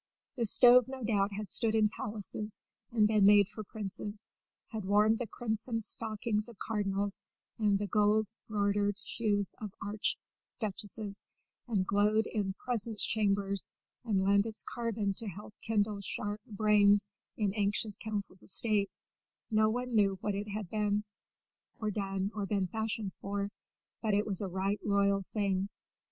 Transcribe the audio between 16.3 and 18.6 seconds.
brains in anxious councils of